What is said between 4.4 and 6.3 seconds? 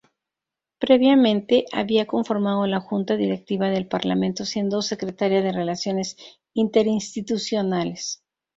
siendo secretaria de relaciones